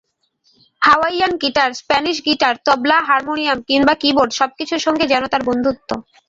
[0.81, 5.89] Hawaiian guitar, Spanish guitar, tabla, harmonium কিংবা কি-বোর্ড—সবকিছুর সঙ্গেই যেন তার বন্ধুত্ব।